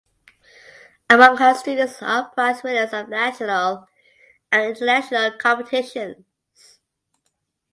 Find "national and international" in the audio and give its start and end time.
3.07-5.37